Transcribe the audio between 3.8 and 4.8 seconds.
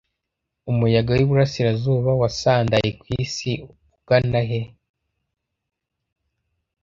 ugana he?